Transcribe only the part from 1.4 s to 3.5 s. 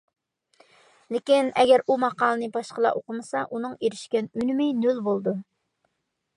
ئەگەر ئۇ ماقالىنى باشقىلار ئوقۇمىسا،